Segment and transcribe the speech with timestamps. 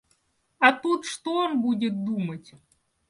[0.57, 2.55] А тут что он будет думать?